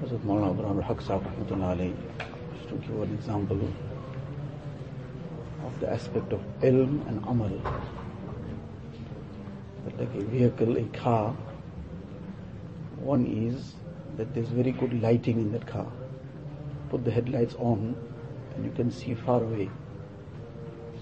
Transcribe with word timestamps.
Hazrat 0.00 0.20
Maulana 0.20 0.56
Abrarul 0.56 0.82
Haq 0.82 0.98
just 0.98 2.68
to 2.70 2.74
give 2.76 3.02
an 3.02 3.12
example 3.12 3.60
of 5.66 5.78
the 5.80 5.92
aspect 5.92 6.32
of 6.32 6.40
ilm 6.62 7.06
and 7.06 7.22
amal. 7.26 7.50
That 9.84 9.98
like 9.98 10.14
a 10.14 10.24
vehicle, 10.24 10.78
a 10.78 10.84
car, 10.96 11.36
one 12.96 13.26
is 13.26 13.74
that 14.16 14.32
there's 14.32 14.48
very 14.48 14.72
good 14.72 15.02
lighting 15.02 15.38
in 15.38 15.52
that 15.52 15.66
car. 15.66 15.92
Put 16.88 17.04
the 17.04 17.10
headlights 17.10 17.54
on 17.56 17.94
and 18.54 18.64
you 18.64 18.70
can 18.70 18.90
see 18.90 19.12
far 19.12 19.42
away. 19.42 19.68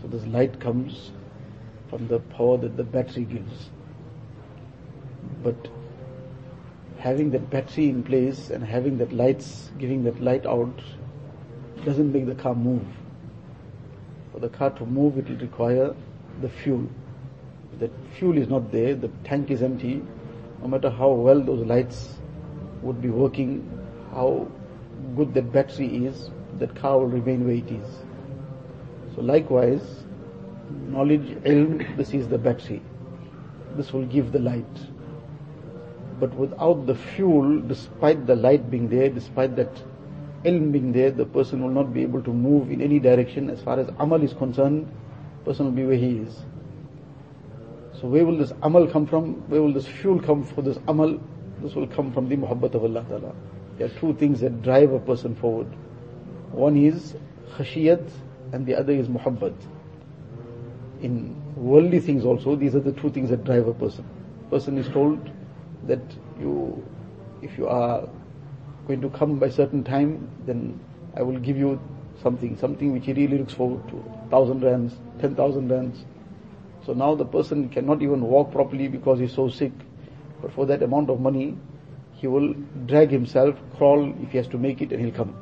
So 0.02 0.08
this 0.08 0.26
light 0.26 0.58
comes 0.58 1.12
from 1.88 2.08
the 2.08 2.18
power 2.18 2.58
that 2.58 2.76
the 2.76 2.82
battery 2.82 3.26
gives. 3.26 3.70
But 5.44 5.68
having 6.98 7.30
that 7.30 7.48
battery 7.48 7.88
in 7.88 8.02
place 8.02 8.50
and 8.50 8.64
having 8.64 8.98
that 8.98 9.12
lights, 9.12 9.70
giving 9.78 10.04
that 10.04 10.20
light 10.20 10.44
out, 10.46 10.80
doesn't 11.84 12.12
make 12.12 12.26
the 12.26 12.34
car 12.34 12.54
move. 12.54 12.84
For 14.32 14.40
the 14.40 14.48
car 14.48 14.70
to 14.70 14.84
move, 14.86 15.16
it 15.18 15.28
will 15.28 15.36
require 15.36 15.94
the 16.42 16.48
fuel. 16.48 16.88
If 17.72 17.80
that 17.80 17.92
fuel 18.18 18.36
is 18.36 18.48
not 18.48 18.72
there, 18.72 18.94
the 18.94 19.08
tank 19.24 19.50
is 19.50 19.62
empty, 19.62 20.02
no 20.60 20.68
matter 20.68 20.90
how 20.90 21.10
well 21.10 21.40
those 21.40 21.64
lights 21.66 22.18
would 22.82 23.00
be 23.00 23.10
working, 23.10 23.68
how 24.12 24.48
good 25.16 25.34
that 25.34 25.52
battery 25.52 26.06
is, 26.06 26.30
that 26.58 26.74
car 26.74 26.98
will 26.98 27.06
remain 27.06 27.44
where 27.44 27.54
it 27.54 27.70
is. 27.70 27.88
So 29.14 29.22
likewise, 29.22 30.04
knowledge, 30.88 31.28
ilm, 31.44 31.96
this 31.96 32.12
is 32.12 32.28
the 32.28 32.38
battery. 32.38 32.82
This 33.76 33.92
will 33.92 34.06
give 34.06 34.32
the 34.32 34.40
light. 34.40 34.66
But 36.20 36.34
without 36.34 36.86
the 36.86 36.94
fuel, 36.94 37.60
despite 37.60 38.26
the 38.26 38.34
light 38.34 38.70
being 38.70 38.88
there, 38.88 39.08
despite 39.08 39.56
that 39.56 39.82
ilm 40.44 40.72
being 40.72 40.92
there, 40.92 41.10
the 41.10 41.24
person 41.24 41.62
will 41.62 41.70
not 41.70 41.92
be 41.92 42.02
able 42.02 42.22
to 42.22 42.32
move 42.32 42.70
in 42.70 42.80
any 42.80 42.98
direction 42.98 43.50
as 43.50 43.60
far 43.62 43.78
as 43.78 43.88
amal 43.98 44.22
is 44.22 44.32
concerned, 44.34 44.90
person 45.44 45.66
will 45.66 45.72
be 45.72 45.84
where 45.84 45.96
he 45.96 46.18
is. 46.18 46.36
So 48.00 48.06
where 48.06 48.24
will 48.24 48.38
this 48.38 48.52
amal 48.62 48.86
come 48.86 49.06
from? 49.06 49.34
Where 49.48 49.62
will 49.62 49.72
this 49.72 49.86
fuel 49.86 50.20
come 50.20 50.44
for 50.44 50.62
this 50.62 50.78
amal? 50.86 51.20
This 51.60 51.74
will 51.74 51.88
come 51.88 52.12
from 52.12 52.28
the 52.28 52.36
muhabbat 52.36 52.74
of 52.74 52.84
Allah 52.84 53.04
Ta'ala. 53.08 53.34
There 53.76 53.86
are 53.86 54.00
two 54.00 54.14
things 54.14 54.40
that 54.40 54.62
drive 54.62 54.92
a 54.92 55.00
person 55.00 55.34
forward. 55.34 55.66
One 56.52 56.76
is 56.76 57.16
khashiyat 57.56 58.10
and 58.52 58.66
the 58.66 58.74
other 58.74 58.92
is 58.92 59.08
muhabbat. 59.08 59.54
In 61.00 61.40
worldly 61.56 62.00
things 62.00 62.24
also, 62.24 62.56
these 62.56 62.74
are 62.74 62.80
the 62.80 62.92
two 62.92 63.10
things 63.10 63.30
that 63.30 63.44
drive 63.44 63.66
a 63.66 63.74
person. 63.74 64.04
Person 64.50 64.78
is 64.78 64.88
told 64.88 65.30
that 65.88 66.00
you, 66.38 66.86
if 67.42 67.58
you 67.58 67.66
are 67.66 68.08
going 68.86 69.00
to 69.00 69.10
come 69.10 69.38
by 69.38 69.48
certain 69.48 69.82
time, 69.82 70.30
then 70.46 70.78
I 71.16 71.22
will 71.22 71.38
give 71.38 71.56
you 71.56 71.80
something, 72.22 72.56
something 72.56 72.92
which 72.92 73.06
he 73.06 73.12
really 73.12 73.38
looks 73.38 73.54
forward 73.54 73.86
to. 73.88 74.04
Thousand 74.30 74.62
rands, 74.62 74.94
ten 75.20 75.34
thousand 75.34 75.68
rands. 75.68 76.04
So 76.86 76.92
now 76.92 77.14
the 77.14 77.24
person 77.24 77.68
cannot 77.68 78.02
even 78.02 78.20
walk 78.20 78.52
properly 78.52 78.88
because 78.88 79.18
he's 79.18 79.34
so 79.34 79.48
sick. 79.48 79.72
But 80.40 80.52
for 80.52 80.66
that 80.66 80.82
amount 80.82 81.10
of 81.10 81.20
money, 81.20 81.56
he 82.12 82.26
will 82.26 82.54
drag 82.86 83.10
himself, 83.10 83.56
crawl 83.76 84.12
if 84.22 84.30
he 84.30 84.38
has 84.38 84.46
to 84.48 84.58
make 84.58 84.80
it 84.80 84.92
and 84.92 85.04
he'll 85.04 85.14
come. 85.14 85.36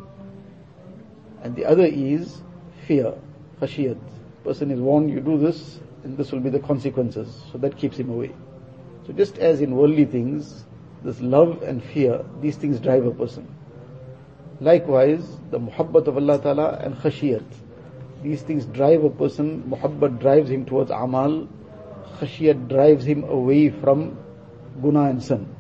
And 1.43 1.55
the 1.55 1.65
other 1.65 1.85
is 1.85 2.43
fear, 2.87 3.15
khashiyat. 3.61 3.99
Person 4.45 4.71
is 4.71 4.81
warned, 4.81 5.11
you 5.11 5.21
do 5.21 5.39
this, 5.39 5.81
and 6.05 6.17
this 6.17 6.33
will 6.33 6.41
be 6.41 6.51
the 6.51 6.61
consequences. 6.61 7.43
So 7.53 7.59
that 7.59 7.77
keeps 7.77 7.97
him 7.99 8.11
away. 8.11 8.33
So 9.07 9.13
just 9.13 9.39
as 9.39 9.61
in 9.61 9.77
worldly 9.77 10.05
things, 10.05 10.65
this 11.05 11.21
love 11.21 11.63
and 11.63 11.83
fear, 11.83 12.25
these 12.41 12.57
things 12.57 12.81
drive 12.81 13.07
a 13.07 13.13
person. 13.13 13.47
Likewise, 14.61 15.39
the 15.51 15.61
muhabbat 15.61 16.09
of 16.09 16.17
Allah 16.17 16.41
Ta'ala 16.41 16.79
and 16.83 16.97
khashiyat. 16.97 17.45
These 18.23 18.43
things 18.43 18.67
drive 18.67 19.05
a 19.05 19.11
person, 19.11 19.63
muhabbat 19.71 20.19
drives 20.19 20.51
him 20.51 20.65
towards 20.65 20.91
amal, 20.91 21.47
khashiyat 22.19 22.69
drives 22.69 23.05
him 23.05 23.23
away 23.25 23.71
from 23.71 24.19
guna 24.83 25.05
and 25.05 25.23
sin. 25.23 25.55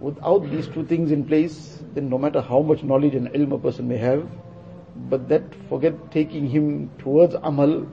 Without 0.00 0.50
these 0.50 0.66
two 0.68 0.86
things 0.86 1.12
in 1.12 1.26
place, 1.26 1.82
then 1.92 2.08
no 2.08 2.16
matter 2.16 2.40
how 2.40 2.62
much 2.62 2.82
knowledge 2.82 3.14
and 3.14 3.28
ilm 3.28 3.52
a 3.52 3.58
person 3.58 3.86
may 3.86 3.98
have, 3.98 4.26
but 5.10 5.28
that 5.28 5.42
forget 5.68 6.10
taking 6.10 6.48
him 6.48 6.90
towards 6.98 7.34
amal, 7.42 7.86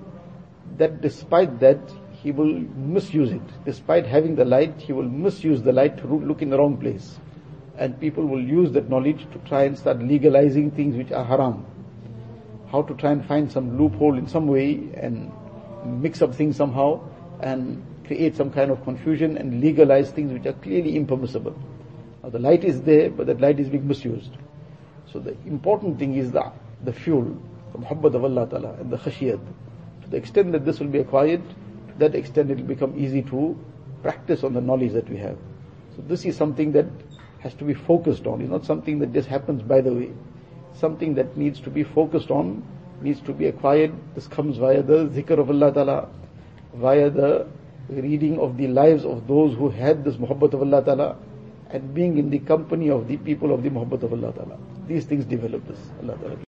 that 0.77 1.01
despite 1.01 1.59
that, 1.59 1.79
he 2.23 2.31
will 2.31 2.59
misuse 2.75 3.31
it. 3.31 3.65
Despite 3.65 4.05
having 4.05 4.35
the 4.35 4.45
light, 4.45 4.79
he 4.79 4.93
will 4.93 5.09
misuse 5.09 5.61
the 5.61 5.71
light 5.71 5.97
to 5.99 6.07
look 6.07 6.41
in 6.41 6.49
the 6.49 6.57
wrong 6.57 6.77
place. 6.77 7.19
And 7.77 7.99
people 7.99 8.25
will 8.25 8.41
use 8.41 8.71
that 8.71 8.89
knowledge 8.89 9.27
to 9.31 9.39
try 9.47 9.63
and 9.63 9.77
start 9.77 9.99
legalizing 9.99 10.71
things 10.71 10.95
which 10.95 11.11
are 11.11 11.23
haram. 11.23 11.65
How 12.71 12.81
to 12.81 12.93
try 12.95 13.11
and 13.11 13.25
find 13.25 13.51
some 13.51 13.77
loophole 13.77 14.17
in 14.17 14.27
some 14.27 14.47
way 14.47 14.89
and 14.95 15.31
mix 15.85 16.21
up 16.21 16.33
things 16.33 16.55
somehow 16.55 17.01
and 17.39 17.85
create 18.05 18.35
some 18.35 18.51
kind 18.51 18.71
of 18.71 18.83
confusion 18.83 19.37
and 19.37 19.61
legalize 19.61 20.09
things 20.09 20.33
which 20.33 20.45
are 20.45 20.53
clearly 20.53 20.95
impermissible. 20.95 21.55
Now 22.23 22.29
the 22.29 22.39
light 22.39 22.63
is 22.63 22.81
there, 22.81 23.09
but 23.09 23.27
that 23.27 23.39
light 23.39 23.59
is 23.59 23.69
being 23.69 23.87
misused. 23.87 24.31
So 25.11 25.19
the 25.19 25.37
important 25.45 25.99
thing 25.99 26.15
is 26.15 26.31
the, 26.31 26.51
the 26.83 26.93
fuel, 26.93 27.37
the 27.73 27.79
muhabbat 27.79 28.15
of 28.15 28.23
Allah 28.23 28.47
Ta'ala 28.49 28.73
and 28.79 28.89
the 28.89 28.97
khashiyat. 28.97 29.39
To 30.03 30.09
the 30.09 30.17
extent 30.17 30.51
that 30.53 30.65
this 30.65 30.79
will 30.79 30.87
be 30.87 30.99
acquired, 30.99 31.43
that 31.99 32.15
extent 32.15 32.51
it 32.51 32.57
will 32.57 32.65
become 32.65 32.93
easy 32.97 33.21
to 33.23 33.57
practice 34.01 34.43
on 34.43 34.53
the 34.53 34.61
knowledge 34.61 34.93
that 34.93 35.09
we 35.09 35.17
have. 35.17 35.37
So 35.95 36.03
this 36.07 36.25
is 36.25 36.37
something 36.37 36.71
that 36.73 36.85
has 37.39 37.53
to 37.55 37.63
be 37.63 37.73
focused 37.73 38.27
on. 38.27 38.41
It's 38.41 38.49
not 38.49 38.65
something 38.65 38.99
that 38.99 39.13
just 39.13 39.27
happens 39.27 39.61
by 39.61 39.81
the 39.81 39.93
way. 39.93 40.11
Something 40.73 41.15
that 41.15 41.37
needs 41.37 41.59
to 41.61 41.69
be 41.69 41.83
focused 41.83 42.29
on, 42.29 42.63
needs 43.01 43.21
to 43.21 43.33
be 43.33 43.47
acquired. 43.47 43.93
This 44.15 44.27
comes 44.27 44.57
via 44.57 44.83
the 44.83 45.07
zikr 45.07 45.39
of 45.39 45.49
Allah 45.49 45.73
Ta'ala, 45.73 46.09
via 46.75 47.09
the 47.09 47.47
reading 47.89 48.39
of 48.39 48.57
the 48.57 48.67
lives 48.67 49.05
of 49.05 49.27
those 49.27 49.55
who 49.55 49.69
had 49.69 50.03
this 50.03 50.15
muhabbat 50.15 50.53
of 50.53 50.61
Allah 50.61 50.83
Ta'ala, 50.83 51.17
and 51.69 51.93
being 51.93 52.17
in 52.17 52.29
the 52.29 52.39
company 52.39 52.89
of 52.89 53.07
the 53.07 53.17
people 53.17 53.53
of 53.53 53.63
the 53.63 53.69
muhabbat 53.69 54.03
of 54.03 54.13
Allah 54.13 54.33
Ta'ala. 54.33 54.57
These 54.87 55.05
things 55.05 55.25
develop 55.25 55.67
this. 55.67 55.79
Allah 56.01 56.17
Ta'ala. 56.17 56.46